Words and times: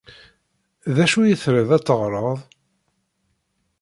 D 0.95 0.97
acu 1.03 1.19
i 1.23 1.35
triḍ 1.41 1.69
ad 1.77 1.83
teɣreḍ? 1.83 2.39